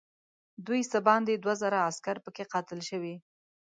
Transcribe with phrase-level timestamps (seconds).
[0.67, 3.15] دوی څه باندې دوه زره عسکر پکې قتل شوي.